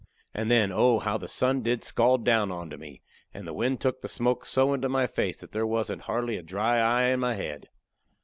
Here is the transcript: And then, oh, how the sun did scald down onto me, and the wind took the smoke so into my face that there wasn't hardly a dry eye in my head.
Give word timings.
And 0.33 0.49
then, 0.49 0.71
oh, 0.71 0.97
how 0.97 1.19
the 1.19 1.27
sun 1.27 1.61
did 1.61 1.83
scald 1.83 2.25
down 2.25 2.49
onto 2.51 2.75
me, 2.75 3.03
and 3.35 3.45
the 3.45 3.53
wind 3.53 3.79
took 3.81 4.01
the 4.01 4.07
smoke 4.07 4.47
so 4.47 4.73
into 4.73 4.89
my 4.89 5.05
face 5.05 5.37
that 5.41 5.51
there 5.51 5.67
wasn't 5.67 6.01
hardly 6.09 6.37
a 6.37 6.41
dry 6.41 6.79
eye 6.79 7.09
in 7.09 7.19
my 7.19 7.35
head. 7.35 7.69